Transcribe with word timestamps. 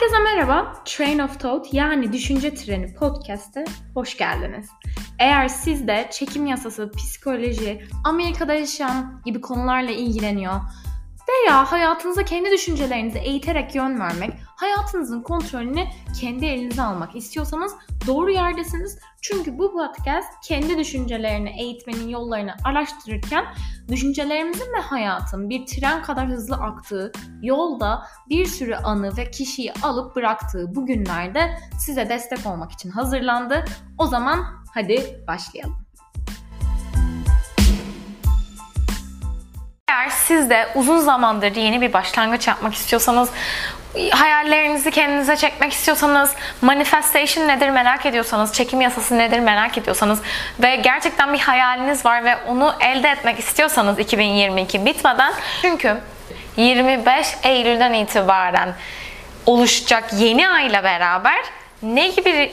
Herkese 0.00 0.22
merhaba. 0.22 0.82
Train 0.84 1.18
of 1.18 1.40
Thought 1.40 1.74
yani 1.74 2.12
Düşünce 2.12 2.54
Treni 2.54 2.94
podcast'e 2.94 3.64
hoş 3.94 4.16
geldiniz. 4.16 4.68
Eğer 5.18 5.48
siz 5.48 5.88
de 5.88 6.08
çekim 6.10 6.46
yasası, 6.46 6.90
psikoloji, 6.92 7.84
Amerika'da 8.04 8.54
yaşayan 8.54 9.22
gibi 9.24 9.40
konularla 9.40 9.90
ilgileniyor 9.90 10.60
veya 11.28 11.72
hayatınıza 11.72 12.22
kendi 12.24 12.50
düşüncelerinizi 12.50 13.18
eğiterek 13.18 13.74
yön 13.74 14.00
vermek, 14.00 14.30
hayatınızın 14.60 15.22
kontrolünü 15.22 15.84
kendi 16.20 16.46
elinize 16.46 16.82
almak 16.82 17.16
istiyorsanız 17.16 17.72
doğru 18.06 18.30
yerdesiniz. 18.30 18.98
Çünkü 19.22 19.58
bu 19.58 19.72
podcast 19.72 20.28
kendi 20.44 20.78
düşüncelerini 20.78 21.60
eğitmenin 21.60 22.08
yollarını 22.08 22.54
araştırırken 22.64 23.44
düşüncelerimizin 23.88 24.72
ve 24.76 24.80
hayatın 24.80 25.50
bir 25.50 25.66
tren 25.66 26.02
kadar 26.02 26.28
hızlı 26.28 26.56
aktığı 26.56 27.12
yolda 27.42 28.02
bir 28.28 28.46
sürü 28.46 28.74
anı 28.74 29.16
ve 29.16 29.30
kişiyi 29.30 29.72
alıp 29.82 30.16
bıraktığı 30.16 30.74
bu 30.74 30.86
günlerde 30.86 31.58
size 31.78 32.08
destek 32.08 32.46
olmak 32.46 32.72
için 32.72 32.90
hazırlandı. 32.90 33.64
O 33.98 34.06
zaman 34.06 34.44
hadi 34.74 35.24
başlayalım. 35.28 35.89
Eğer 40.00 40.10
siz 40.10 40.50
de 40.50 40.68
uzun 40.74 40.98
zamandır 40.98 41.56
yeni 41.56 41.80
bir 41.80 41.92
başlangıç 41.92 42.48
yapmak 42.48 42.74
istiyorsanız, 42.74 43.28
hayallerinizi 44.10 44.90
kendinize 44.90 45.36
çekmek 45.36 45.72
istiyorsanız, 45.72 46.34
manifestation 46.60 47.48
nedir 47.48 47.70
merak 47.70 48.06
ediyorsanız, 48.06 48.52
çekim 48.52 48.80
yasası 48.80 49.18
nedir 49.18 49.38
merak 49.38 49.78
ediyorsanız 49.78 50.18
ve 50.62 50.76
gerçekten 50.76 51.32
bir 51.32 51.38
hayaliniz 51.38 52.04
var 52.04 52.24
ve 52.24 52.36
onu 52.48 52.74
elde 52.80 53.08
etmek 53.08 53.38
istiyorsanız 53.38 53.98
2022 53.98 54.86
bitmeden 54.86 55.32
çünkü 55.62 55.96
25 56.56 57.26
Eylül'den 57.42 57.92
itibaren 57.92 58.74
oluşacak 59.46 60.04
yeni 60.12 60.48
ayla 60.48 60.84
beraber 60.84 61.40
ne 61.82 62.08
gibi 62.08 62.52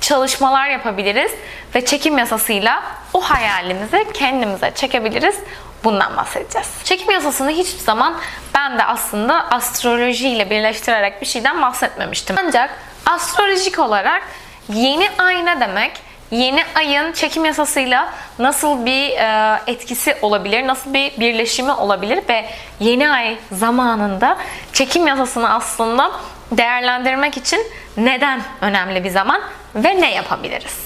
çalışmalar 0.00 0.68
yapabiliriz 0.68 1.32
ve 1.74 1.84
çekim 1.84 2.18
yasasıyla 2.18 2.82
o 3.14 3.20
hayalimizi 3.20 4.06
kendimize 4.14 4.72
çekebiliriz. 4.74 5.36
Bundan 5.84 6.16
bahsedeceğiz. 6.16 6.68
Çekim 6.84 7.10
yasasını 7.10 7.50
hiçbir 7.50 7.80
zaman 7.80 8.14
ben 8.54 8.78
de 8.78 8.84
aslında 8.84 9.50
astroloji 9.50 10.28
ile 10.28 10.50
birleştirerek 10.50 11.20
bir 11.20 11.26
şeyden 11.26 11.62
bahsetmemiştim. 11.62 12.36
Ancak 12.46 12.70
astrolojik 13.06 13.78
olarak 13.78 14.22
yeni 14.68 15.08
ay 15.18 15.46
ne 15.46 15.60
demek? 15.60 15.92
Yeni 16.30 16.64
ayın 16.74 17.12
çekim 17.12 17.44
yasasıyla 17.44 18.12
nasıl 18.38 18.86
bir 18.86 19.10
e, 19.10 19.60
etkisi 19.66 20.16
olabilir, 20.22 20.66
nasıl 20.66 20.94
bir 20.94 21.20
birleşimi 21.20 21.72
olabilir 21.72 22.22
ve 22.28 22.48
yeni 22.80 23.10
ay 23.10 23.36
zamanında 23.52 24.38
çekim 24.72 25.06
yasasını 25.06 25.54
aslında 25.54 26.10
değerlendirmek 26.52 27.36
için 27.36 27.66
neden 27.96 28.42
önemli 28.60 29.04
bir 29.04 29.10
zaman 29.10 29.42
ve 29.74 30.00
ne 30.00 30.14
yapabiliriz? 30.14 30.76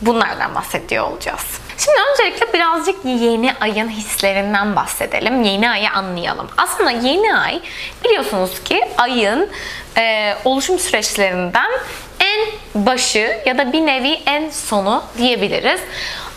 Bunlardan 0.00 0.54
bahsediyor 0.54 1.04
olacağız. 1.10 1.60
Şimdi 1.84 1.98
öncelikle 2.12 2.52
birazcık 2.52 3.04
yeni 3.04 3.54
ayın 3.60 3.88
hislerinden 3.88 4.76
bahsedelim. 4.76 5.42
Yeni 5.42 5.70
ayı 5.70 5.90
anlayalım. 5.90 6.48
Aslında 6.56 6.90
yeni 6.90 7.36
ay 7.36 7.60
biliyorsunuz 8.04 8.62
ki 8.64 8.80
ayın 8.98 9.50
e, 9.96 10.34
oluşum 10.44 10.78
süreçlerinden 10.78 11.70
en 12.20 12.40
başı 12.86 13.42
ya 13.46 13.58
da 13.58 13.72
bir 13.72 13.86
nevi 13.86 14.20
en 14.26 14.50
sonu 14.50 15.04
diyebiliriz. 15.18 15.80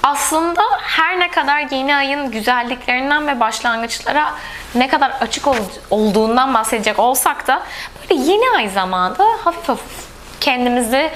Aslında 0.04 0.62
her 0.82 1.20
ne 1.20 1.32
kadar 1.32 1.72
yeni 1.72 1.96
ayın 1.96 2.32
güzelliklerinden 2.32 3.28
ve 3.28 3.40
başlangıçlara 3.40 4.34
ne 4.76 4.88
kadar 4.88 5.12
açık 5.22 5.48
olduğundan 5.90 6.54
bahsedecek 6.54 7.00
olsak 7.00 7.48
da 7.48 7.64
böyle 8.02 8.22
yeni 8.22 8.58
ay 8.58 8.70
zamanında 8.70 9.26
hafif 9.44 9.70
hafif 9.70 10.06
kendimizi 10.42 11.12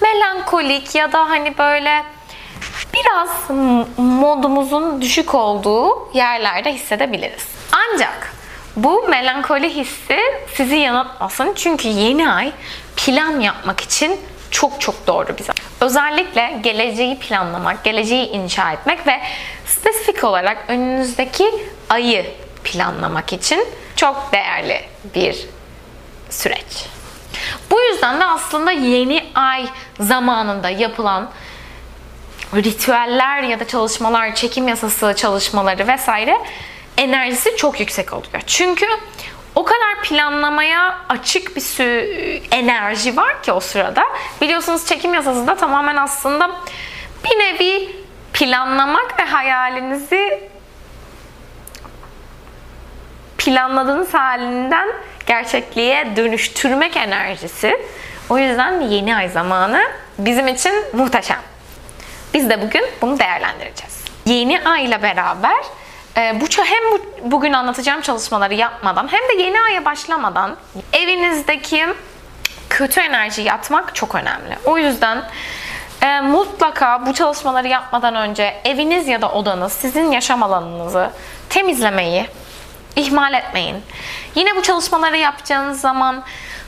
melankolik 0.00 0.94
ya 0.94 1.12
da 1.12 1.30
hani 1.30 1.58
böyle 1.58 2.02
biraz 3.00 3.50
modumuzun 3.96 5.00
düşük 5.00 5.34
olduğu 5.34 6.12
yerlerde 6.14 6.72
hissedebiliriz. 6.72 7.46
Ancak 7.72 8.34
bu 8.76 9.08
melankoli 9.08 9.74
hissi 9.74 10.18
sizi 10.54 10.76
yanıltmasın 10.76 11.52
çünkü 11.54 11.88
yeni 11.88 12.32
ay 12.32 12.52
plan 12.96 13.40
yapmak 13.40 13.80
için 13.80 14.20
çok 14.50 14.80
çok 14.80 15.06
doğru 15.06 15.26
zaman. 15.26 15.54
Özellikle 15.80 16.60
geleceği 16.62 17.18
planlamak, 17.18 17.84
geleceği 17.84 18.28
inşa 18.28 18.72
etmek 18.72 19.06
ve 19.06 19.20
spesifik 19.66 20.24
olarak 20.24 20.64
önünüzdeki 20.68 21.50
ayı 21.88 22.26
planlamak 22.64 23.32
için 23.32 23.66
çok 23.96 24.32
değerli 24.32 24.80
bir 25.14 25.46
süreç. 26.30 26.86
Bu 27.70 27.80
yüzden 27.80 28.20
de 28.20 28.24
aslında 28.24 28.70
yeni 28.70 29.26
ay 29.34 29.66
zamanında 30.00 30.70
yapılan 30.70 31.30
ritüeller 32.54 33.42
ya 33.42 33.60
da 33.60 33.66
çalışmalar, 33.66 34.34
çekim 34.34 34.68
yasası 34.68 35.14
çalışmaları 35.16 35.86
vesaire 35.86 36.38
enerjisi 36.96 37.56
çok 37.56 37.80
yüksek 37.80 38.12
oluyor. 38.12 38.42
Çünkü 38.46 38.86
o 39.54 39.64
kadar 39.64 40.02
planlamaya 40.02 40.98
açık 41.08 41.56
bir 41.56 41.60
sürü 41.60 42.40
enerji 42.50 43.16
var 43.16 43.42
ki 43.42 43.52
o 43.52 43.60
sırada. 43.60 44.04
Biliyorsunuz 44.40 44.86
çekim 44.86 45.14
yasası 45.14 45.46
da 45.46 45.56
tamamen 45.56 45.96
aslında 45.96 46.50
bir 47.24 47.38
nevi 47.38 47.96
planlamak 48.32 49.18
ve 49.18 49.24
hayalinizi 49.24 50.50
planladığınız 53.38 54.14
halinden 54.14 54.88
gerçekliğe 55.26 56.16
dönüştürmek 56.16 56.96
enerjisi. 56.96 57.80
O 58.28 58.38
yüzden 58.38 58.80
yeni 58.80 59.16
ay 59.16 59.28
zamanı 59.28 59.82
bizim 60.18 60.48
için 60.48 60.72
muhteşem. 60.92 61.49
Biz 62.34 62.50
de 62.50 62.62
bugün 62.62 62.84
bunu 63.02 63.18
değerlendireceğiz. 63.18 64.04
Yeni 64.26 64.64
ay 64.64 64.84
ile 64.84 65.02
beraber 65.02 65.64
e, 66.16 66.40
bu 66.40 66.64
hem 66.64 66.92
bu, 66.92 67.30
bugün 67.30 67.52
anlatacağım 67.52 68.00
çalışmaları 68.00 68.54
yapmadan 68.54 69.08
hem 69.12 69.38
de 69.38 69.42
yeni 69.42 69.60
aya 69.60 69.84
başlamadan 69.84 70.56
evinizdeki 70.92 71.86
kötü 72.70 73.00
enerji 73.00 73.42
yatmak 73.42 73.94
çok 73.94 74.14
önemli. 74.14 74.58
O 74.64 74.78
yüzden 74.78 75.22
e, 76.02 76.20
mutlaka 76.20 77.06
bu 77.06 77.14
çalışmaları 77.14 77.68
yapmadan 77.68 78.14
önce 78.14 78.60
eviniz 78.64 79.08
ya 79.08 79.22
da 79.22 79.32
odanız, 79.32 79.72
sizin 79.72 80.12
yaşam 80.12 80.42
alanınızı 80.42 81.10
temizlemeyi 81.48 82.26
ihmal 82.96 83.34
etmeyin. 83.34 83.76
Yine 84.34 84.56
bu 84.56 84.62
çalışmaları 84.62 85.16
yapacağınız 85.16 85.80
zaman 85.80 86.22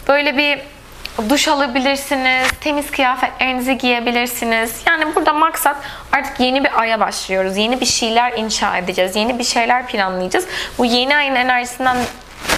böyle 0.09 0.37
bir 0.37 0.61
duş 1.29 1.49
alabilirsiniz, 1.49 2.49
temiz 2.61 2.91
kıyafetlerinizi 2.91 3.79
giyebilirsiniz. 3.79 4.83
Yani 4.87 5.15
burada 5.15 5.33
maksat 5.33 5.77
artık 6.13 6.41
yeni 6.41 6.65
bir 6.65 6.81
aya 6.81 7.01
başlıyoruz. 7.01 7.57
Yeni 7.57 7.81
bir 7.81 7.87
şeyler 7.87 8.33
inşa 8.33 8.77
edeceğiz. 8.77 9.17
Yeni 9.17 9.39
bir 9.39 9.45
şeyler 9.45 9.87
planlayacağız. 9.87 10.47
Bu 10.79 10.85
yeni 10.85 11.17
ayın 11.17 11.35
enerjisinden 11.35 11.97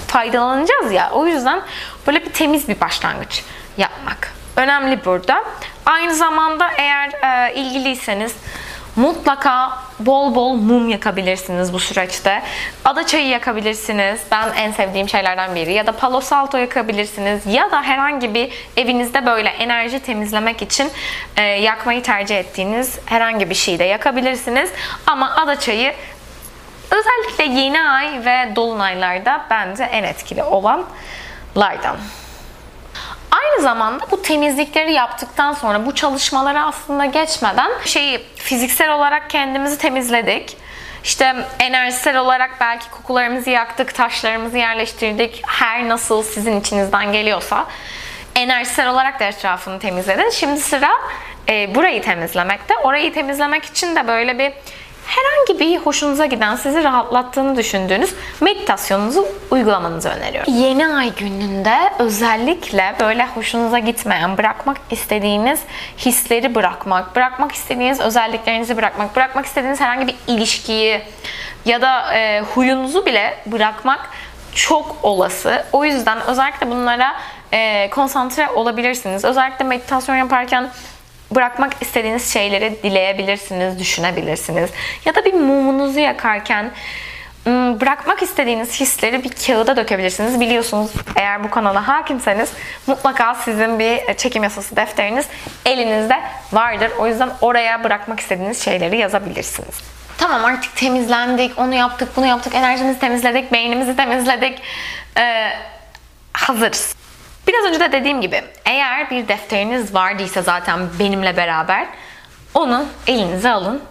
faydalanacağız 0.07 0.91
ya. 0.91 1.09
O 1.11 1.27
yüzden 1.27 1.61
böyle 2.07 2.25
bir 2.25 2.33
temiz 2.33 2.67
bir 2.67 2.79
başlangıç 2.79 3.43
yapmak 3.77 4.35
önemli 4.55 5.05
burada. 5.05 5.43
Aynı 5.85 6.15
zamanda 6.15 6.71
eğer 6.77 7.11
e, 7.23 7.53
ilgiliyseniz 7.53 8.35
Mutlaka 8.95 9.77
bol 9.99 10.35
bol 10.35 10.53
mum 10.53 10.89
yakabilirsiniz 10.89 11.73
bu 11.73 11.79
süreçte. 11.79 12.41
Ada 12.85 13.05
çayı 13.05 13.27
yakabilirsiniz. 13.27 14.21
Ben 14.31 14.53
en 14.57 14.71
sevdiğim 14.71 15.09
şeylerden 15.09 15.55
biri. 15.55 15.73
Ya 15.73 15.87
da 15.87 15.91
palo 15.91 16.21
salto 16.21 16.57
yakabilirsiniz. 16.57 17.45
Ya 17.45 17.71
da 17.71 17.81
herhangi 17.81 18.33
bir 18.33 18.51
evinizde 18.77 19.25
böyle 19.25 19.49
enerji 19.49 19.99
temizlemek 19.99 20.61
için 20.61 20.91
e, 21.37 21.41
yakmayı 21.43 22.03
tercih 22.03 22.39
ettiğiniz 22.39 22.99
herhangi 23.05 23.49
bir 23.49 23.55
şeyi 23.55 23.79
de 23.79 23.83
yakabilirsiniz. 23.83 24.71
Ama 25.07 25.35
ada 25.35 25.59
çayı 25.59 25.93
özellikle 26.91 27.61
yeni 27.61 27.81
ay 27.81 28.25
ve 28.25 28.55
dolunaylarda 28.55 29.45
bence 29.49 29.83
en 29.83 30.03
etkili 30.03 30.43
olanlardan. 30.43 31.97
Aynı 33.55 33.63
zamanda 33.63 34.05
bu 34.11 34.21
temizlikleri 34.21 34.93
yaptıktan 34.93 35.53
sonra 35.53 35.85
bu 35.85 35.95
çalışmaları 35.95 36.61
aslında 36.61 37.05
geçmeden 37.05 37.71
şeyi 37.85 38.19
fiziksel 38.35 38.93
olarak 38.93 39.29
kendimizi 39.29 39.77
temizledik. 39.77 40.57
İşte 41.03 41.35
enerjisel 41.59 42.17
olarak 42.17 42.51
belki 42.59 42.89
kokularımızı 42.89 43.49
yaktık, 43.49 43.95
taşlarımızı 43.95 44.57
yerleştirdik. 44.57 45.41
Her 45.47 45.89
nasıl 45.89 46.23
sizin 46.23 46.59
içinizden 46.59 47.11
geliyorsa 47.11 47.67
enerjisel 48.35 48.89
olarak 48.89 49.19
da 49.19 49.23
etrafını 49.23 49.79
temizledin. 49.79 50.29
Şimdi 50.29 50.59
sıra 50.59 50.91
e, 51.49 51.75
burayı 51.75 52.01
temizlemekte. 52.01 52.73
Orayı 52.83 53.13
temizlemek 53.13 53.65
için 53.65 53.95
de 53.95 54.07
böyle 54.07 54.39
bir 54.39 54.53
herhangi 55.05 55.59
bir 55.59 55.77
hoşunuza 55.77 56.25
giden, 56.25 56.55
sizi 56.55 56.83
rahatlattığını 56.83 57.55
düşündüğünüz 57.55 58.13
meditasyonunuzu 58.41 59.27
uygulamanızı 59.51 60.09
öneriyorum. 60.09 60.53
Yeni 60.53 60.87
ay 60.87 61.15
gününde 61.15 61.77
özellikle 61.99 62.95
böyle 62.99 63.25
hoşunuza 63.25 63.79
gitmeyen, 63.79 64.37
bırakmak 64.37 64.77
istediğiniz 64.91 65.59
hisleri 65.97 66.55
bırakmak, 66.55 67.15
bırakmak 67.15 67.51
istediğiniz 67.51 67.99
özelliklerinizi 67.99 68.77
bırakmak, 68.77 69.15
bırakmak 69.15 69.45
istediğiniz 69.45 69.81
herhangi 69.81 70.07
bir 70.07 70.15
ilişkiyi 70.27 71.01
ya 71.65 71.81
da 71.81 72.13
e, 72.13 72.41
huyunuzu 72.41 73.05
bile 73.05 73.37
bırakmak 73.45 74.09
çok 74.55 74.95
olası. 75.03 75.65
O 75.73 75.85
yüzden 75.85 76.21
özellikle 76.27 76.71
bunlara 76.71 77.15
e, 77.53 77.89
konsantre 77.89 78.49
olabilirsiniz. 78.49 79.25
Özellikle 79.25 79.65
meditasyon 79.65 80.15
yaparken 80.15 80.69
bırakmak 81.31 81.81
istediğiniz 81.81 82.33
şeyleri 82.33 82.83
dileyebilirsiniz, 82.83 83.79
düşünebilirsiniz. 83.79 84.69
Ya 85.05 85.15
da 85.15 85.25
bir 85.25 85.33
mumunuzu 85.33 85.99
yakarken 85.99 86.71
bırakmak 87.81 88.21
istediğiniz 88.21 88.79
hisleri 88.79 89.23
bir 89.23 89.29
kağıda 89.29 89.77
dökebilirsiniz. 89.77 90.39
Biliyorsunuz 90.39 90.91
eğer 91.15 91.43
bu 91.43 91.49
kanala 91.49 91.87
hakimseniz 91.87 92.49
mutlaka 92.87 93.35
sizin 93.35 93.79
bir 93.79 94.15
çekim 94.17 94.43
yasası 94.43 94.75
defteriniz 94.75 95.25
elinizde 95.65 96.19
vardır. 96.53 96.91
O 96.99 97.07
yüzden 97.07 97.29
oraya 97.41 97.83
bırakmak 97.83 98.19
istediğiniz 98.19 98.63
şeyleri 98.63 98.97
yazabilirsiniz. 98.97 99.75
Tamam 100.17 100.45
artık 100.45 100.75
temizlendik, 100.75 101.59
onu 101.59 101.75
yaptık, 101.75 102.09
bunu 102.15 102.25
yaptık, 102.25 102.55
enerjimizi 102.55 102.99
temizledik, 102.99 103.51
beynimizi 103.51 103.95
temizledik. 103.95 104.61
Ee, 105.17 105.49
hazırız. 106.33 106.95
Biraz 107.47 107.65
önce 107.65 107.79
de 107.79 107.91
dediğim 107.91 108.21
gibi 108.21 108.43
eğer 108.65 109.09
bir 109.09 109.27
defteriniz 109.27 109.93
vardıysa 109.93 110.41
zaten 110.41 110.79
benimle 110.99 111.37
beraber 111.37 111.87
onu 112.53 112.85
elinize 113.07 113.49
alın. 113.49 113.81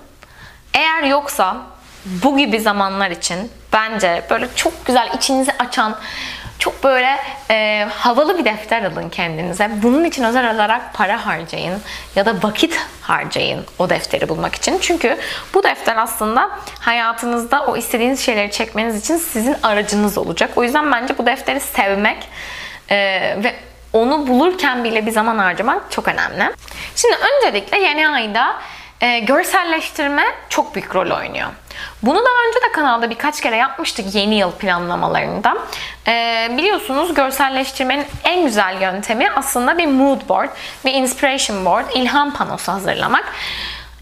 Eğer 0.75 1.03
yoksa 1.03 1.56
bu 2.05 2.37
gibi 2.37 2.61
zamanlar 2.61 3.11
için 3.11 3.51
bence 3.73 4.23
böyle 4.31 4.49
çok 4.56 4.87
güzel 4.87 5.11
içinizi 5.17 5.53
açan 5.59 5.97
çok 6.59 6.85
böyle 6.85 7.17
e, 7.51 7.89
havalı 7.91 8.39
bir 8.39 8.45
defter 8.45 8.83
alın 8.83 9.09
kendinize. 9.09 9.71
Bunun 9.83 10.05
için 10.05 10.25
özel 10.25 10.55
olarak 10.55 10.95
para 10.95 11.27
harcayın 11.27 11.83
ya 12.17 12.27
da 12.27 12.35
vakit 12.43 12.81
harcayın 13.03 13.65
o 13.79 13.91
defteri 13.91 14.29
bulmak 14.29 14.55
için. 14.55 14.79
Çünkü 14.81 15.19
bu 15.55 15.62
defter 15.62 15.97
aslında 15.97 16.51
hayatınızda 16.81 17.67
o 17.67 17.77
istediğiniz 17.77 18.21
şeyleri 18.21 18.51
çekmeniz 18.51 19.01
için 19.01 19.17
sizin 19.17 19.56
aracınız 19.62 20.19
olacak. 20.19 20.51
O 20.56 20.62
yüzden 20.62 20.93
bence 20.93 21.19
bu 21.19 21.27
defteri 21.27 21.61
sevmek 21.61 22.29
e, 22.90 22.96
ve 23.44 23.54
onu 23.92 24.26
bulurken 24.26 24.84
bile 24.84 25.06
bir 25.06 25.10
zaman 25.10 25.38
harcamak 25.38 25.90
çok 25.90 26.08
önemli. 26.08 26.50
Şimdi 26.96 27.14
öncelikle 27.14 27.78
yeni 27.78 28.08
ayda 28.08 28.56
e, 29.00 29.19
görselleştirme 29.19 30.25
çok 30.48 30.75
büyük 30.75 30.94
rol 30.94 31.10
oynuyor. 31.10 31.48
Bunu 32.02 32.16
daha 32.16 32.48
önce 32.48 32.58
de 32.69 32.72
kanalda 32.72 33.10
birkaç 33.10 33.40
kere 33.40 33.56
yapmıştık 33.56 34.14
yeni 34.14 34.34
yıl 34.34 34.52
planlamalarında. 34.52 35.56
E, 36.08 36.48
biliyorsunuz 36.56 37.14
görselleştirmenin 37.14 38.06
en 38.25 38.44
güzel 38.44 38.82
yöntemi 38.82 39.31
aslında 39.31 39.78
bir 39.78 39.86
mood 39.86 40.28
board, 40.28 40.50
bir 40.84 40.92
inspiration 40.92 41.64
board, 41.64 41.86
ilham 41.94 42.34
panosu 42.34 42.72
hazırlamak. 42.72 43.25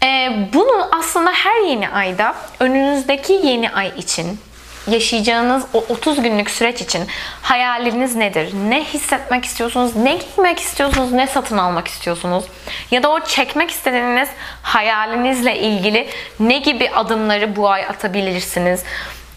E, 0.03 0.31
bunu 0.53 0.89
aslında 0.91 1.31
her 1.31 1.61
yeni 1.61 1.89
ayda 1.89 2.35
önünüzdeki 2.59 3.33
yeni 3.33 3.71
ay 3.71 3.87
için 3.97 4.39
yaşayacağınız 4.87 5.63
o 5.73 5.85
30 5.89 6.21
günlük 6.21 6.49
süreç 6.49 6.81
için 6.81 7.07
hayaliniz 7.41 8.15
nedir? 8.15 8.53
Ne 8.69 8.83
hissetmek 8.83 9.45
istiyorsunuz? 9.45 9.95
Ne 9.95 10.15
giymek 10.15 10.59
istiyorsunuz? 10.59 11.11
Ne 11.11 11.27
satın 11.27 11.57
almak 11.57 11.87
istiyorsunuz? 11.87 12.45
Ya 12.91 13.03
da 13.03 13.09
o 13.11 13.19
çekmek 13.19 13.71
istediğiniz 13.71 14.29
hayalinizle 14.61 15.59
ilgili 15.59 16.07
ne 16.39 16.57
gibi 16.57 16.89
adımları 16.89 17.55
bu 17.55 17.69
ay 17.69 17.85
atabilirsiniz? 17.85 18.83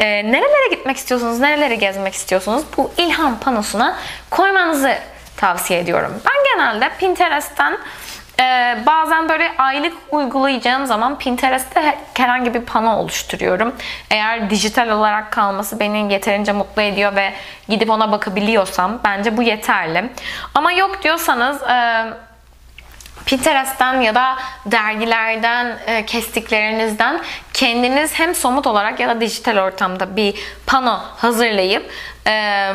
Ee, 0.01 0.07
nerelere 0.07 0.69
gitmek 0.71 0.97
istiyorsunuz? 0.97 1.41
Nereleri 1.41 1.79
gezmek 1.79 2.15
istiyorsunuz? 2.15 2.63
Bu 2.77 2.91
ilham 2.99 3.39
panosuna 3.41 3.99
koymanızı 4.31 4.99
tavsiye 5.37 5.81
ediyorum. 5.81 6.13
Ben 6.27 6.55
genelde 6.55 6.91
Pinterest'ten 6.99 7.79
ee, 8.41 8.79
bazen 8.87 9.29
böyle 9.29 9.53
aylık 9.59 9.93
uygulayacağım 10.11 10.87
zaman 10.87 11.19
Pinterest'te 11.19 11.99
herhangi 12.15 12.55
bir 12.55 12.61
pano 12.61 12.97
oluşturuyorum. 12.97 13.75
Eğer 14.11 14.51
dijital 14.51 14.89
olarak 14.89 15.31
kalması 15.31 15.81
beni 15.81 16.13
yeterince 16.13 16.53
mutlu 16.53 16.83
ediyor 16.83 17.17
ve 17.17 17.33
gidip 17.69 17.91
ona 17.91 18.13
bakabiliyorsam 18.13 19.01
bence 19.05 19.37
bu 19.37 19.43
yeterli. 19.43 20.05
Ama 20.55 20.73
yok 20.73 21.03
diyorsanız 21.03 21.63
e, 21.63 22.07
Pinterest'ten 23.27 24.01
ya 24.01 24.15
da 24.15 24.37
dergilerden 24.67 25.79
e, 25.87 26.07
kestiklerinizden 26.07 27.21
kendiniz 27.53 28.19
hem 28.19 28.35
somut 28.35 28.67
olarak 28.67 29.01
ya 29.01 29.09
da 29.09 29.21
dijital 29.21 29.59
ortamda 29.59 30.17
bir 30.17 30.35
pano 30.67 31.01
hazırlayıp 31.17 31.91
e, 32.27 32.73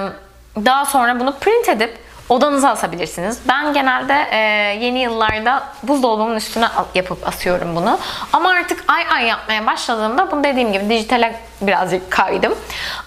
daha 0.56 0.86
sonra 0.86 1.20
bunu 1.20 1.36
print 1.40 1.70
edip 1.70 1.98
odanıza 2.32 2.70
asabilirsiniz. 2.70 3.40
Ben 3.48 3.74
genelde 3.74 4.28
e, 4.32 4.38
yeni 4.86 5.00
yıllarda 5.00 5.64
buzdolabımın 5.84 6.36
üstüne 6.36 6.68
yapıp 6.96 7.28
asıyorum 7.28 7.76
bunu. 7.76 8.00
Ama 8.34 8.50
artık 8.50 8.84
ay 8.88 9.04
ay 9.14 9.28
yapmaya 9.28 9.66
başladığımda 9.68 10.32
bunu 10.32 10.44
dediğim 10.44 10.74
gibi 10.74 10.90
dijitale 10.90 11.40
birazcık 11.62 12.12
kaydım. 12.12 12.56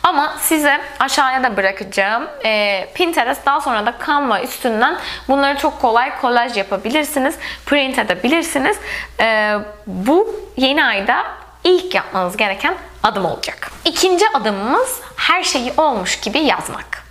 Ama 0.02 0.34
size 0.40 0.80
aşağıya 1.00 1.42
da 1.42 1.56
bırakacağım 1.56 2.26
e, 2.44 2.84
Pinterest 2.94 3.46
daha 3.46 3.60
sonra 3.60 3.86
da 3.86 3.94
Canva 4.06 4.40
üstünden 4.40 4.98
bunları 5.28 5.58
çok 5.58 5.80
kolay 5.80 6.20
kolaj 6.20 6.56
yapabilirsiniz. 6.56 7.34
Print 7.66 7.98
edebilirsiniz. 7.98 8.76
E, 9.20 9.56
bu 9.86 10.34
yeni 10.56 10.84
ayda 10.84 11.24
ilk 11.64 11.94
yapmanız 11.94 12.36
gereken 12.36 12.74
adım 13.02 13.24
olacak. 13.24 13.70
İkinci 13.84 14.24
adımımız 14.34 15.00
her 15.16 15.42
şeyi 15.42 15.72
olmuş 15.76 16.20
gibi 16.20 16.38
yazmak. 16.38 17.03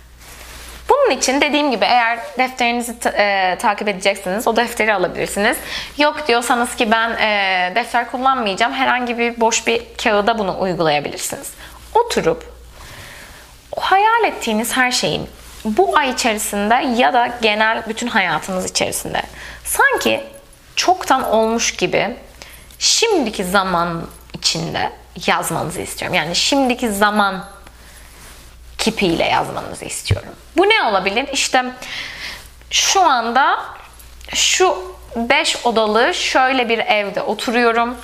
Bunun 0.88 1.16
için 1.18 1.40
dediğim 1.40 1.70
gibi 1.70 1.84
eğer 1.84 2.18
defterinizi 2.38 2.94
e, 3.08 3.56
takip 3.60 3.88
edeceksiniz 3.88 4.48
o 4.48 4.56
defteri 4.56 4.94
alabilirsiniz. 4.94 5.56
Yok 5.98 6.28
diyorsanız 6.28 6.76
ki 6.76 6.90
ben 6.90 7.10
e, 7.10 7.72
defter 7.74 8.10
kullanmayacağım 8.10 8.72
herhangi 8.72 9.18
bir 9.18 9.40
boş 9.40 9.66
bir 9.66 9.82
kağıda 10.02 10.38
bunu 10.38 10.60
uygulayabilirsiniz. 10.60 11.52
Oturup 11.94 12.54
o 13.76 13.80
hayal 13.80 14.24
ettiğiniz 14.24 14.76
her 14.76 14.90
şeyin 14.90 15.28
bu 15.64 15.98
ay 15.98 16.10
içerisinde 16.10 16.74
ya 16.74 17.12
da 17.12 17.30
genel 17.42 17.82
bütün 17.88 18.06
hayatınız 18.06 18.70
içerisinde 18.70 19.22
sanki 19.64 20.20
çoktan 20.76 21.22
olmuş 21.22 21.76
gibi 21.76 22.16
şimdiki 22.78 23.44
zaman 23.44 24.06
içinde 24.32 24.90
yazmanızı 25.26 25.80
istiyorum. 25.80 26.14
Yani 26.14 26.36
şimdiki 26.36 26.90
zaman 26.90 27.44
kipiyle 28.84 29.24
yazmanızı 29.24 29.84
istiyorum. 29.84 30.28
Bu 30.56 30.62
ne 30.62 30.82
olabilir? 30.82 31.28
İşte 31.32 31.64
şu 32.70 33.00
anda 33.00 33.58
şu 34.34 34.94
5 35.16 35.56
odalı 35.66 36.14
şöyle 36.14 36.68
bir 36.68 36.78
evde 36.78 37.22
oturuyorum. 37.22 37.96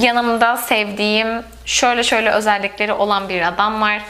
Yanımda 0.00 0.56
sevdiğim 0.56 1.42
şöyle 1.64 2.02
şöyle 2.02 2.30
özellikleri 2.30 2.92
olan 2.92 3.28
bir 3.28 3.48
adam 3.48 3.80
var. 3.80 4.02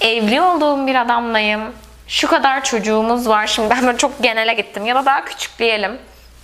Evli 0.00 0.40
olduğum 0.40 0.86
bir 0.86 0.94
adamlayım. 0.94 1.72
Şu 2.08 2.28
kadar 2.28 2.64
çocuğumuz 2.64 3.28
var. 3.28 3.46
Şimdi 3.46 3.70
ben 3.70 3.86
böyle 3.86 3.98
çok 3.98 4.22
genele 4.22 4.54
gittim. 4.54 4.86
Ya 4.86 4.94
da 4.94 5.06
daha 5.06 5.24
küçükleyelim. 5.24 5.98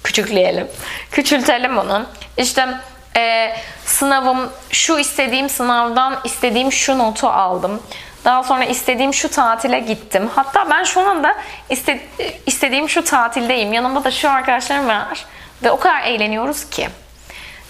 Küçükleyelim. 0.05 0.69
Küçültelim 1.11 1.79
onu. 1.79 2.07
İşte 2.37 2.69
e, 3.17 3.53
sınavım, 3.85 4.51
şu 4.71 4.99
istediğim 4.99 5.49
sınavdan 5.49 6.21
istediğim 6.25 6.73
şu 6.73 6.99
notu 6.99 7.29
aldım. 7.29 7.83
Daha 8.25 8.43
sonra 8.43 8.65
istediğim 8.65 9.15
şu 9.15 9.29
tatile 9.29 9.81
gittim. 9.81 10.31
Hatta 10.35 10.71
ben 10.71 10.85
şu 10.85 11.01
anda 11.01 11.37
iste, 11.71 12.01
istediğim 12.47 12.89
şu 12.89 13.05
tatildeyim. 13.05 13.73
Yanımda 13.73 14.05
da 14.05 14.11
şu 14.11 14.31
arkadaşlarım 14.31 14.89
var. 14.89 15.27
Ve 15.63 15.71
o 15.71 15.79
kadar 15.79 16.03
eğleniyoruz 16.03 16.71
ki. 16.71 16.89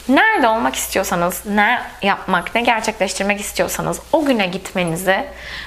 Nerede 0.09 0.49
olmak 0.49 0.77
istiyorsanız, 0.77 1.43
ne 1.47 1.83
yapmak, 2.03 2.55
ne 2.55 2.61
gerçekleştirmek 2.61 3.41
istiyorsanız 3.41 4.01
o 4.13 4.25
güne 4.25 4.47
gitmenizi 4.47 5.25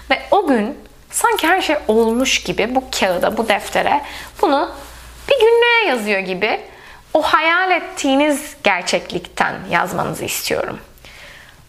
ve 0.09 0.21
o 0.31 0.47
gün 0.47 0.77
sanki 1.11 1.47
her 1.47 1.61
şey 1.61 1.75
olmuş 1.87 2.43
gibi 2.43 2.75
bu 2.75 2.83
kağıda, 2.99 3.37
bu 3.37 3.47
deftere 3.47 4.01
bunu 4.41 4.71
bir 5.29 5.39
günlüğe 5.39 5.89
yazıyor 5.89 6.19
gibi 6.19 6.61
o 7.13 7.21
hayal 7.21 7.71
ettiğiniz 7.71 8.55
gerçeklikten 8.63 9.55
yazmanızı 9.69 10.25
istiyorum. 10.25 10.79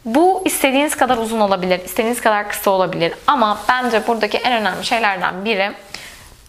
Bu 0.07 0.43
istediğiniz 0.45 0.97
kadar 0.97 1.19
uzun 1.19 1.41
olabilir, 1.41 1.81
istediğiniz 1.85 2.21
kadar 2.21 2.49
kısa 2.49 2.71
olabilir 2.71 3.13
ama 3.27 3.59
bence 3.69 4.07
buradaki 4.07 4.39
en 4.39 4.53
önemli 4.53 4.85
şeylerden 4.85 5.45
biri 5.45 5.73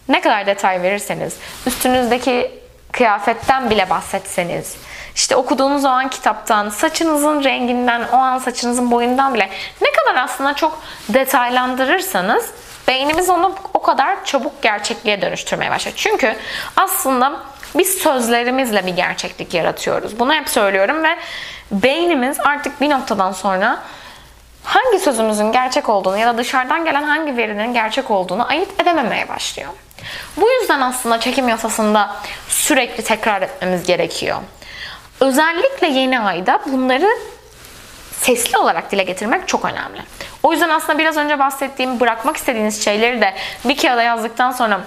ne 0.08 0.20
kadar 0.20 0.46
detay 0.46 0.82
verirseniz, 0.82 1.36
üstünüzdeki 1.66 2.50
kıyafetten 2.92 3.70
bile 3.70 3.90
bahsetseniz, 3.90 4.76
işte 5.14 5.36
okuduğunuz 5.36 5.84
o 5.84 5.88
an 5.88 6.10
kitaptan, 6.10 6.68
saçınızın 6.68 7.44
renginden, 7.44 8.02
o 8.12 8.16
an 8.16 8.38
saçınızın 8.38 8.90
boyundan 8.90 9.34
bile 9.34 9.50
ne 9.82 9.88
kadar 9.92 10.22
aslında 10.22 10.54
çok 10.54 10.82
detaylandırırsanız 11.08 12.50
beynimiz 12.88 13.30
onu 13.30 13.54
o 13.74 13.82
kadar 13.82 14.24
çabuk 14.24 14.62
gerçekliğe 14.62 15.22
dönüştürmeye 15.22 15.70
başlar. 15.70 15.92
Çünkü 15.96 16.36
aslında 16.76 17.40
biz 17.74 17.98
sözlerimizle 17.98 18.86
bir 18.86 18.96
gerçeklik 18.96 19.54
yaratıyoruz. 19.54 20.18
Bunu 20.18 20.34
hep 20.34 20.48
söylüyorum 20.48 21.04
ve 21.04 21.16
beynimiz 21.70 22.40
artık 22.40 22.80
bir 22.80 22.90
noktadan 22.90 23.32
sonra 23.32 23.78
hangi 24.64 24.98
sözümüzün 24.98 25.52
gerçek 25.52 25.88
olduğunu 25.88 26.18
ya 26.18 26.26
da 26.26 26.38
dışarıdan 26.38 26.84
gelen 26.84 27.02
hangi 27.02 27.36
verinin 27.36 27.72
gerçek 27.72 28.10
olduğunu 28.10 28.48
ayırt 28.48 28.80
edememeye 28.80 29.28
başlıyor. 29.28 29.70
Bu 30.36 30.50
yüzden 30.50 30.80
aslında 30.80 31.20
çekim 31.20 31.48
yasasında 31.48 32.16
sürekli 32.48 33.04
tekrar 33.04 33.42
etmemiz 33.42 33.86
gerekiyor. 33.86 34.38
Özellikle 35.20 35.88
yeni 35.88 36.20
ayda 36.20 36.60
bunları 36.66 37.08
sesli 38.12 38.58
olarak 38.58 38.92
dile 38.92 39.02
getirmek 39.02 39.48
çok 39.48 39.64
önemli. 39.64 40.02
O 40.42 40.52
yüzden 40.52 40.68
aslında 40.68 40.98
biraz 40.98 41.16
önce 41.16 41.38
bahsettiğim 41.38 42.00
bırakmak 42.00 42.36
istediğiniz 42.36 42.84
şeyleri 42.84 43.20
de 43.20 43.34
bir 43.64 43.76
kağıda 43.76 44.02
yazdıktan 44.02 44.52
sonra 44.52 44.80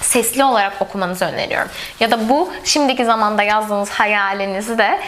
sesli 0.00 0.44
olarak 0.44 0.82
okumanızı 0.82 1.24
öneriyorum. 1.24 1.68
Ya 2.00 2.10
da 2.10 2.28
bu 2.28 2.52
şimdiki 2.64 3.04
zamanda 3.04 3.42
yazdığınız 3.42 3.90
hayalinizi 3.90 4.78
de 4.78 5.00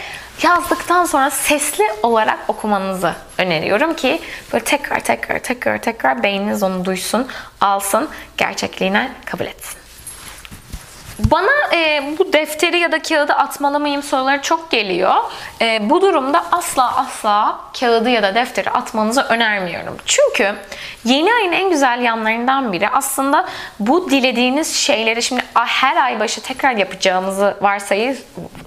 yazdıktan 0.43 1.05
sonra 1.05 1.31
sesli 1.31 1.85
olarak 2.03 2.39
okumanızı 2.49 3.15
öneriyorum 3.39 3.95
ki 3.95 4.21
böyle 4.53 4.65
tekrar 4.65 5.01
tekrar 5.01 5.39
tekrar 5.39 5.79
tekrar 5.79 6.23
beyniniz 6.23 6.63
onu 6.63 6.85
duysun, 6.85 7.29
alsın, 7.61 8.09
gerçekliğine 8.37 9.13
kabul 9.25 9.45
etsin. 9.45 9.82
Bana 11.19 11.75
e, 11.75 12.15
bu 12.19 12.33
defteri 12.33 12.79
ya 12.79 12.93
da 12.93 13.03
kağıdı 13.03 13.33
atmalı 13.33 13.81
mıyım 13.81 14.03
soruları 14.03 14.43
çok 14.43 14.71
geliyor. 14.71 15.15
E, 15.61 15.91
bu 15.91 16.01
durumda 16.03 16.45
asla 16.53 16.97
asla 16.97 17.61
kağıdı 17.81 18.11
ya 18.11 18.23
da 18.23 18.35
defteri 18.35 18.71
atmanızı 18.71 19.23
önermiyorum. 19.23 19.97
Çünkü 20.07 20.55
yeni 21.05 21.33
ayın 21.35 21.53
en 21.53 21.71
güzel 21.71 22.01
yanlarından 22.01 22.73
biri 22.73 22.89
aslında 22.89 23.49
bu 23.81 24.11
dilediğiniz 24.11 24.77
şeyleri 24.77 25.23
şimdi 25.23 25.43
her 25.55 25.97
ay 25.97 26.21
başı 26.21 26.43
tekrar 26.43 26.73
yapacağımızı 26.77 27.57
varsayı 27.61 28.17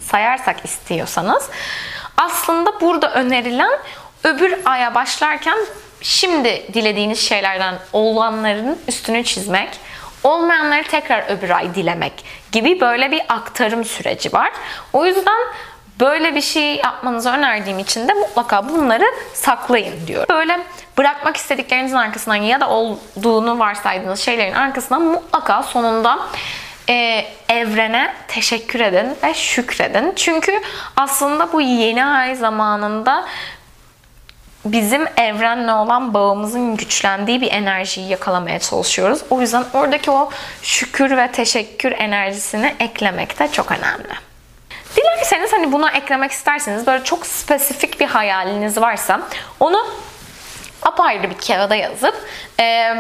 sayarsak 0.02 0.66
istiyorsanız 0.66 1.50
aslında 2.18 2.82
burada 2.82 3.14
önerilen 3.14 3.80
öbür 4.24 4.60
aya 4.66 4.96
başlarken 4.96 5.58
şimdi 6.02 6.66
dilediğiniz 6.74 7.20
şeylerden 7.20 7.76
olanların 7.94 8.80
üstünü 8.88 9.24
çizmek 9.24 9.70
olmayanları 10.26 10.84
tekrar 10.84 11.30
öbür 11.30 11.50
ay 11.50 11.76
dilemek 11.76 12.26
gibi 12.52 12.82
böyle 12.82 13.12
bir 13.12 13.22
aktarım 13.30 13.86
süreci 13.86 14.34
var. 14.34 14.52
O 14.94 15.06
yüzden 15.06 15.42
böyle 16.00 16.36
bir 16.36 16.42
şey 16.42 16.76
yapmanızı 16.76 17.30
önerdiğim 17.30 17.80
için 17.80 18.08
de 18.08 18.14
mutlaka 18.14 18.70
bunları 18.70 19.06
saklayın 19.34 20.08
diyorum. 20.08 20.28
Böyle 20.30 20.60
bırakmak 20.98 21.38
istediklerinizin 21.38 21.96
arkasından 21.96 22.36
ya 22.36 22.62
da 22.62 22.70
olduğunu 22.70 23.60
varsaydığınız 23.60 24.20
şeylerin 24.20 24.54
arkasından 24.54 25.02
mutlaka 25.02 25.64
sonunda 25.64 26.20
e, 26.90 27.26
evrene 27.50 28.14
teşekkür 28.28 28.80
edin 28.80 29.08
ve 29.24 29.34
şükredin. 29.34 30.14
Çünkü 30.16 30.62
aslında 30.96 31.54
bu 31.54 31.62
yeni 31.62 32.06
ay 32.06 32.36
zamanında 32.36 33.26
bizim 34.66 35.08
evrenle 35.18 35.72
olan 35.72 36.14
bağımızın 36.14 36.78
güçlendiği 36.78 37.42
bir 37.42 37.52
enerjiyi 37.52 38.10
yakalamaya 38.10 38.60
çalışıyoruz. 38.60 39.22
O 39.30 39.42
yüzden 39.42 39.64
oradaki 39.74 40.12
o 40.12 40.30
şükür 40.62 41.18
ve 41.18 41.32
teşekkür 41.32 41.92
enerjisini 41.92 42.76
eklemek 42.80 43.40
de 43.40 43.52
çok 43.52 43.72
önemli. 43.72 44.14
Dilerseniz 44.96 45.54
hani 45.54 45.72
buna 45.72 45.92
eklemek 45.92 46.32
isterseniz 46.32 46.88
böyle 46.88 47.04
çok 47.04 47.26
spesifik 47.26 48.00
bir 48.00 48.06
hayaliniz 48.06 48.78
varsa 48.78 49.22
onu 49.60 49.88
apayrı 50.82 51.30
bir 51.30 51.38
kağıda 51.38 51.76
yazıp 51.76 52.16
e, 52.60 52.96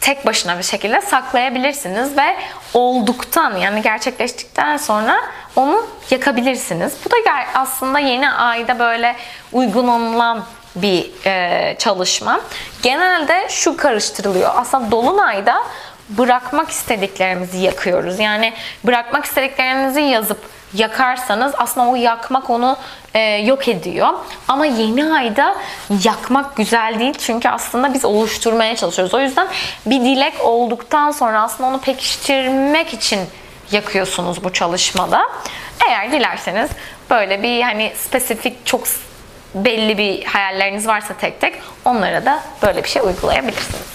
tek 0.00 0.26
başına 0.26 0.58
bir 0.58 0.62
şekilde 0.62 1.00
saklayabilirsiniz 1.00 2.16
ve 2.16 2.36
olduktan 2.74 3.56
yani 3.56 3.82
gerçekleştikten 3.82 4.76
sonra 4.76 5.20
onu 5.56 5.86
yakabilirsiniz. 6.10 6.94
Bu 7.04 7.10
da 7.10 7.16
aslında 7.54 7.98
yeni 7.98 8.30
ayda 8.30 8.78
böyle 8.78 9.16
uygun 9.52 9.88
olunan 9.88 10.44
bir 10.76 11.10
e, 11.26 11.76
çalışma. 11.78 12.40
Genelde 12.82 13.46
şu 13.48 13.76
karıştırılıyor. 13.76 14.50
Aslında 14.56 14.90
dolunayda 14.90 15.62
bırakmak 16.08 16.70
istediklerimizi 16.70 17.58
yakıyoruz. 17.58 18.18
Yani 18.18 18.52
bırakmak 18.84 19.24
istediklerinizi 19.24 20.00
yazıp 20.00 20.38
yakarsanız 20.74 21.54
aslında 21.58 21.86
o 21.86 21.96
yakmak 21.96 22.50
onu 22.50 22.76
e, 23.14 23.20
yok 23.20 23.68
ediyor. 23.68 24.08
Ama 24.48 24.66
yeni 24.66 25.14
ayda 25.14 25.56
yakmak 26.04 26.56
güzel 26.56 26.96
değil 26.98 27.14
çünkü 27.18 27.48
aslında 27.48 27.94
biz 27.94 28.04
oluşturmaya 28.04 28.76
çalışıyoruz. 28.76 29.14
O 29.14 29.20
yüzden 29.20 29.48
bir 29.86 30.00
dilek 30.00 30.34
olduktan 30.40 31.10
sonra 31.10 31.42
aslında 31.42 31.68
onu 31.68 31.80
pekiştirmek 31.80 32.94
için 32.94 33.20
yakıyorsunuz 33.72 34.44
bu 34.44 34.52
çalışmada. 34.52 35.22
Eğer 35.88 36.12
dilerseniz 36.12 36.70
böyle 37.10 37.42
bir 37.42 37.62
hani 37.62 37.92
spesifik 37.96 38.66
çok 38.66 38.88
belli 39.54 39.98
bir 39.98 40.24
hayalleriniz 40.24 40.86
varsa 40.86 41.14
tek 41.14 41.40
tek 41.40 41.54
onlara 41.84 42.24
da 42.24 42.42
böyle 42.62 42.84
bir 42.84 42.88
şey 42.88 43.02
uygulayabilirsiniz. 43.02 43.94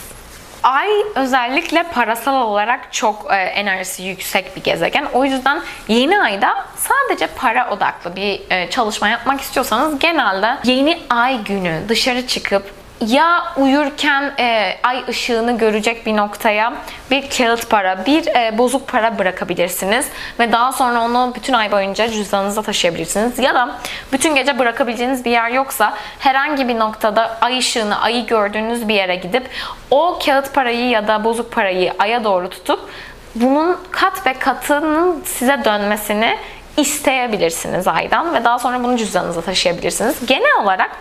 Ay 0.63 0.89
özellikle 1.15 1.83
parasal 1.83 2.41
olarak 2.41 2.93
çok 2.93 3.33
e, 3.33 3.35
enerjisi 3.35 4.03
yüksek 4.03 4.55
bir 4.55 4.63
gezegen. 4.63 5.05
O 5.13 5.25
yüzden 5.25 5.61
yeni 5.87 6.21
ayda 6.21 6.65
sadece 6.77 7.27
para 7.27 7.69
odaklı 7.71 8.15
bir 8.15 8.41
e, 8.49 8.69
çalışma 8.69 9.09
yapmak 9.09 9.41
istiyorsanız 9.41 9.99
genelde 9.99 10.57
yeni 10.63 10.99
ay 11.09 11.43
günü 11.43 11.81
dışarı 11.89 12.27
çıkıp 12.27 12.78
ya 13.08 13.44
uyurken 13.58 14.34
e, 14.39 14.77
ay 14.84 15.03
ışığını 15.10 15.58
görecek 15.58 16.06
bir 16.06 16.18
noktaya 16.18 16.74
bir 17.12 17.29
kağıt 17.29 17.70
para, 17.70 18.06
bir 18.06 18.27
e, 18.27 18.58
bozuk 18.58 18.88
para 18.88 19.20
bırakabilirsiniz 19.20 20.08
ve 20.39 20.51
daha 20.51 20.72
sonra 20.72 21.01
onu 21.01 21.34
bütün 21.36 21.53
ay 21.53 21.72
boyunca 21.72 22.10
cüzdanınıza 22.10 22.62
taşıyabilirsiniz. 22.62 23.39
Ya 23.39 23.56
da 23.56 23.75
bütün 24.13 24.36
gece 24.36 24.60
bırakabileceğiniz 24.60 25.25
bir 25.25 25.32
yer 25.32 25.50
yoksa 25.50 25.94
herhangi 26.20 26.68
bir 26.68 26.79
noktada 26.79 27.38
ay 27.41 27.58
ışığını, 27.58 28.01
ayı 28.01 28.25
gördüğünüz 28.25 28.88
bir 28.88 28.96
yere 28.96 29.15
gidip 29.15 29.50
o 29.91 30.20
kağıt 30.25 30.53
parayı 30.53 30.89
ya 30.89 31.08
da 31.08 31.24
bozuk 31.24 31.51
parayı 31.51 31.94
aya 32.00 32.24
doğru 32.24 32.50
tutup 32.50 32.89
bunun 33.36 33.77
kat 33.91 34.25
ve 34.25 34.34
katının 34.34 35.22
size 35.25 35.65
dönmesini 35.65 36.38
isteyebilirsiniz 36.79 37.88
aydan 37.88 38.33
ve 38.33 38.43
daha 38.43 38.59
sonra 38.59 38.83
bunu 38.83 38.98
cüzdanınıza 38.98 39.41
taşıyabilirsiniz. 39.41 40.25
Genel 40.27 40.63
olarak 40.63 40.91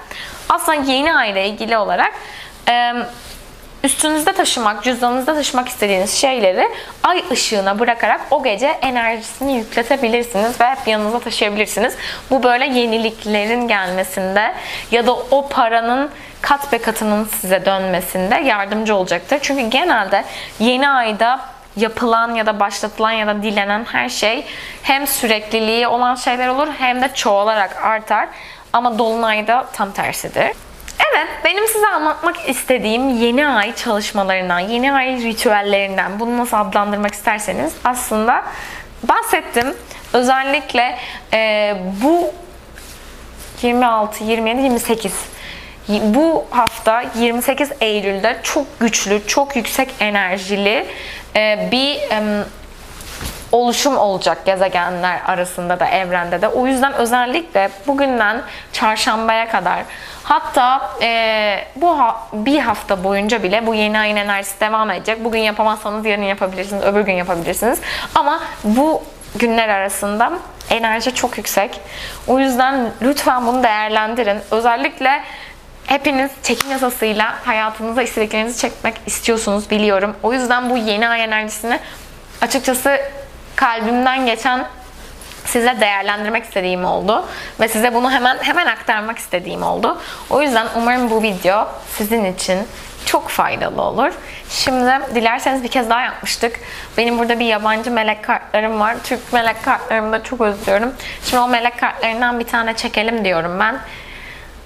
aslında 0.49 0.92
yeni 0.92 1.14
ay 1.14 1.30
ile 1.30 1.49
ilgili 1.49 1.76
olarak 1.76 2.12
üstünüzde 3.85 4.32
taşımak, 4.32 4.85
cüzdanınızda 4.85 5.35
taşımak 5.35 5.68
istediğiniz 5.68 6.14
şeyleri 6.14 6.68
ay 7.02 7.25
ışığına 7.30 7.78
bırakarak 7.78 8.20
o 8.30 8.42
gece 8.42 8.66
enerjisini 8.66 9.56
yükletebilirsiniz 9.56 10.61
ve 10.61 10.70
hep 10.70 10.88
yanınıza 10.88 11.18
taşıyabilirsiniz. 11.18 11.94
Bu 12.30 12.42
böyle 12.42 12.64
yeniliklerin 12.64 13.68
gelmesinde 13.68 14.54
ya 14.90 15.06
da 15.06 15.12
o 15.12 15.49
paranın 15.49 16.11
kat 16.40 16.73
ve 16.73 16.78
katının 16.78 17.25
size 17.25 17.64
dönmesinde 17.64 18.35
yardımcı 18.35 18.94
olacaktır. 18.94 19.38
Çünkü 19.42 19.70
genelde 19.70 20.25
yeni 20.61 20.88
ayda 20.88 21.40
yapılan 21.78 22.35
ya 22.35 22.47
da 22.47 22.61
başlatılan 22.61 23.12
ya 23.12 23.26
da 23.26 23.42
dilenen 23.42 23.85
her 23.85 24.08
şey 24.08 24.47
hem 24.82 25.06
sürekliliği 25.06 25.88
olan 25.88 26.14
şeyler 26.14 26.49
olur 26.49 26.68
hem 26.78 27.02
de 27.02 27.14
çoğalarak 27.14 27.85
artar. 27.85 28.28
Ama 28.73 28.99
dolunayda 28.99 29.66
tam 29.73 29.92
tersidir. 29.92 30.52
Evet, 31.12 31.28
benim 31.44 31.66
size 31.66 31.87
anlatmak 31.87 32.49
istediğim 32.49 33.08
yeni 33.08 33.49
ay 33.49 33.75
çalışmalarından, 33.75 34.58
yeni 34.58 34.92
ay 34.92 35.23
ritüellerinden, 35.23 36.20
bunu 36.20 36.38
nasıl 36.38 36.56
adlandırmak 36.56 37.14
isterseniz 37.14 37.73
aslında 37.85 38.44
bahsettim. 39.02 39.75
Özellikle 40.12 40.99
e, 41.32 41.76
bu 42.02 42.32
26, 43.62 44.25
27, 44.25 44.62
28 44.62 45.12
bu 45.88 46.45
hafta 46.50 47.04
28 47.14 47.73
Eylül'de 47.80 48.37
çok 48.42 48.80
güçlü, 48.80 49.26
çok 49.26 49.57
yüksek 49.57 49.95
enerjili 50.00 50.87
e, 51.37 51.68
bir 51.73 51.99
oluşum 53.52 53.97
olacak 53.97 54.47
gezegenler 54.47 55.21
arasında 55.26 55.80
da 55.80 55.87
evrende 55.87 56.42
de. 56.42 56.49
O 56.49 56.66
yüzden 56.66 56.92
özellikle 56.92 57.71
bugünden 57.87 58.42
çarşambaya 58.73 59.49
kadar 59.49 59.78
hatta 60.23 60.90
e, 61.02 61.64
bu 61.76 61.99
ha, 61.99 62.16
bir 62.33 62.59
hafta 62.59 63.04
boyunca 63.04 63.42
bile 63.42 63.66
bu 63.66 63.75
yeni 63.75 63.99
ayın 63.99 64.16
enerjisi 64.16 64.61
devam 64.61 64.90
edecek. 64.90 65.25
Bugün 65.25 65.38
yapamazsanız 65.38 66.07
yarın 66.07 66.23
yapabilirsiniz, 66.23 66.83
öbür 66.83 67.00
gün 67.00 67.12
yapabilirsiniz. 67.12 67.80
Ama 68.14 68.40
bu 68.64 69.02
günler 69.35 69.68
arasında 69.68 70.33
enerji 70.71 71.14
çok 71.14 71.38
yüksek. 71.38 71.80
O 72.26 72.38
yüzden 72.38 72.90
lütfen 73.02 73.47
bunu 73.47 73.62
değerlendirin. 73.62 74.38
Özellikle 74.50 75.23
Hepiniz 75.88 76.30
çekim 76.42 76.71
yasasıyla 76.71 77.47
hayatınıza 77.47 78.02
istediklerinizi 78.02 78.61
çekmek 78.61 78.95
istiyorsunuz 79.07 79.71
biliyorum. 79.71 80.16
O 80.23 80.33
yüzden 80.33 80.71
bu 80.71 80.76
yeni 80.76 81.09
ay 81.09 81.25
enerjisini 81.25 81.80
açıkçası 82.40 83.00
kalbimden 83.57 84.26
geçen 84.26 84.66
size 85.45 85.80
değerlendirmek 85.80 86.45
istediğim 86.45 86.85
oldu 86.85 87.25
ve 87.61 87.68
size 87.68 87.95
bunu 87.95 88.11
hemen 88.11 88.38
hemen 88.40 88.66
aktarmak 88.66 89.18
istediğim 89.18 89.62
oldu. 89.62 89.99
O 90.30 90.42
yüzden 90.42 90.66
umarım 90.76 91.11
bu 91.11 91.23
video 91.23 91.68
sizin 91.97 92.25
için 92.25 92.59
çok 93.07 93.28
faydalı 93.28 93.83
olur. 93.83 94.12
Şimdi 94.50 94.92
dilerseniz 95.14 95.62
bir 95.62 95.68
kez 95.68 95.90
daha 95.90 96.00
yapmıştık. 96.00 96.61
Benim 96.99 97.18
burada 97.18 97.38
bir 97.38 97.47
yabancı 97.47 97.90
melek 97.90 98.25
kartlarım 98.25 98.80
var. 98.80 98.97
Türk 99.04 99.33
melek 99.33 99.64
kartlarımı 99.64 100.12
da 100.12 100.23
çok 100.23 100.40
özlüyorum. 100.40 100.92
Şimdi 101.25 101.42
o 101.42 101.49
melek 101.49 101.78
kartlarından 101.78 102.40
bir 102.40 102.47
tane 102.47 102.76
çekelim 102.76 103.25
diyorum 103.25 103.61
ben 103.61 103.80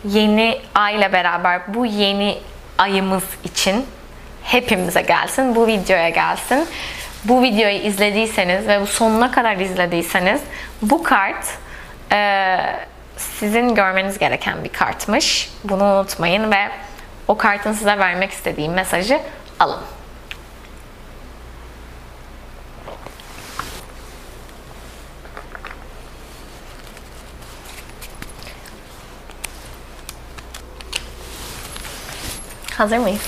yeni 0.04 0.60
ayla 0.74 1.12
beraber 1.12 1.74
bu 1.74 1.86
yeni 1.86 2.38
ayımız 2.78 3.24
için 3.44 3.86
hepimize 4.42 5.02
gelsin. 5.02 5.54
Bu 5.54 5.66
videoya 5.66 6.08
gelsin. 6.08 6.68
Bu 7.24 7.42
videoyu 7.42 7.76
izlediyseniz 7.76 8.68
ve 8.68 8.80
bu 8.80 8.86
sonuna 8.86 9.30
kadar 9.30 9.56
izlediyseniz 9.56 10.40
bu 10.82 11.02
kart 11.02 11.58
e, 12.12 12.58
sizin 13.16 13.74
görmeniz 13.74 14.18
gereken 14.18 14.64
bir 14.64 14.68
kartmış. 14.68 15.50
Bunu 15.64 15.84
unutmayın 15.84 16.50
ve 16.50 16.68
o 17.28 17.36
kartın 17.36 17.72
size 17.72 17.98
vermek 17.98 18.30
istediğim 18.30 18.72
mesajı 18.72 19.20
alın. 19.60 19.80
Hazır 32.78 32.98
mıyız? 32.98 33.22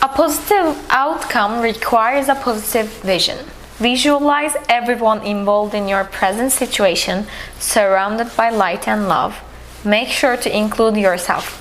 A 0.00 0.08
positive 0.14 0.74
outcome 0.90 1.62
requires 1.62 2.28
a 2.28 2.34
positive 2.34 2.88
vision. 3.04 3.38
Visualize 3.80 4.56
everyone 4.68 5.24
involved 5.24 5.74
in 5.74 5.88
your 5.88 6.04
present 6.04 6.52
situation 6.52 7.26
surrounded 7.60 8.26
by 8.36 8.50
light 8.50 8.88
and 8.88 9.08
love. 9.08 9.34
Make 9.84 10.08
sure 10.08 10.36
to 10.36 10.56
include 10.56 10.96
yourself. 10.96 11.58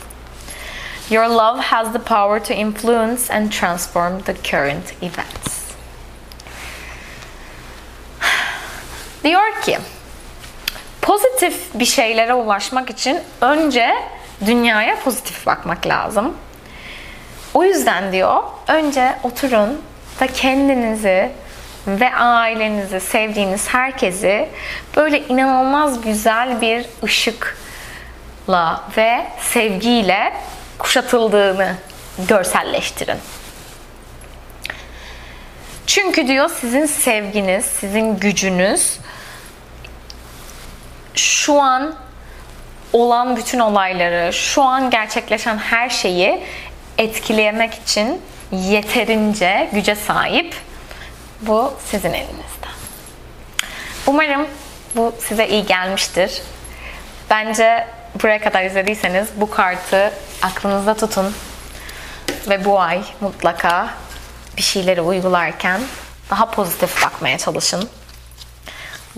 Your 1.10 1.28
love 1.28 1.60
has 1.60 1.92
the 1.94 2.00
power 2.00 2.40
to 2.40 2.56
influence 2.56 3.30
and 3.30 3.52
transform 3.52 4.22
the 4.22 4.34
current 4.34 4.94
events. 5.02 5.76
Diyor 9.24 9.62
ki, 9.62 9.78
pozitif 11.02 11.74
bir 11.74 11.86
şeylere 11.86 12.34
ulaşmak 12.34 12.90
için 12.90 13.20
önce 13.42 13.96
dünyaya 14.46 15.00
pozitif 15.00 15.46
bakmak 15.46 15.88
lazım. 15.88 16.38
O 17.54 17.64
yüzden 17.64 18.12
diyor, 18.12 18.44
önce 18.68 19.16
oturun 19.24 19.82
da 20.20 20.28
kendinizi 20.28 21.32
ve 21.88 22.16
ailenizi, 22.16 23.00
sevdiğiniz 23.00 23.70
herkesi 23.70 24.50
böyle 24.96 25.28
inanılmaz 25.28 26.02
güzel 26.02 26.62
bir 26.62 26.86
ışıkla 27.04 28.84
ve 28.98 29.26
sevgiyle 29.40 30.34
kuşatıldığını 30.80 31.76
görselleştirin. 32.28 33.18
Çünkü 35.88 36.28
diyor 36.28 36.50
sizin 36.50 36.86
sevginiz, 36.86 37.66
sizin 37.66 38.20
gücünüz 38.20 39.00
şu 41.16 41.62
an 41.62 41.96
olan 42.94 43.36
bütün 43.38 43.60
olayları, 43.60 44.34
şu 44.34 44.62
an 44.62 44.90
gerçekleşen 44.90 45.58
her 45.58 45.90
şeyi 45.90 46.44
etkilemek 46.98 47.74
için 47.74 48.22
yeterince 48.52 49.70
güce 49.74 49.96
sahip. 49.96 50.56
Bu 51.42 51.74
sizin 51.86 52.14
elinizde. 52.14 52.68
Umarım 54.08 54.48
bu 54.96 55.16
size 55.20 55.48
iyi 55.48 55.66
gelmiştir. 55.66 56.42
Bence 57.30 57.88
buraya 58.24 58.42
kadar 58.42 58.64
izlediyseniz 58.64 59.28
bu 59.36 59.50
kartı 59.50 60.12
aklınızda 60.42 60.94
tutun 60.94 61.36
ve 62.50 62.66
bu 62.66 62.82
ay 62.82 63.04
mutlaka 63.22 63.90
bir 64.58 64.62
şeyleri 64.62 65.02
uygularken 65.02 65.82
daha 66.30 66.52
pozitif 66.52 67.04
bakmaya 67.04 67.38
çalışın. 67.38 67.90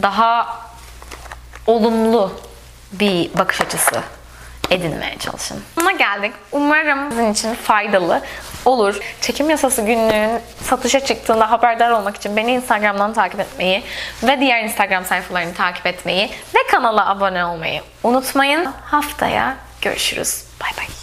Daha 0.02 0.63
olumlu 1.68 2.32
bir 2.92 3.38
bakış 3.38 3.62
açısı 3.62 4.02
edinmeye 4.70 5.18
çalışın. 5.20 5.64
Buna 5.78 5.92
geldik. 5.92 6.34
Umarım 6.52 7.12
sizin 7.12 7.34
için 7.34 7.56
faydalı 7.56 8.22
olur. 8.66 9.00
Çekim 9.22 9.50
yasası 9.50 9.82
günlüğün 9.82 10.40
satışa 10.64 11.00
çıktığında 11.00 11.52
haberdar 11.52 11.90
olmak 11.90 12.16
için 12.16 12.38
beni 12.38 12.52
Instagram'dan 12.52 13.14
takip 13.14 13.40
etmeyi 13.40 13.84
ve 14.24 14.40
diğer 14.40 14.64
Instagram 14.64 15.06
sayfalarını 15.06 15.54
takip 15.54 15.86
etmeyi 15.86 16.30
ve 16.56 16.60
kanala 16.72 17.10
abone 17.10 17.46
olmayı 17.46 17.82
unutmayın. 18.04 18.68
Haftaya 18.86 19.56
görüşürüz. 19.82 20.44
Bay 20.62 20.72
bay. 20.78 21.03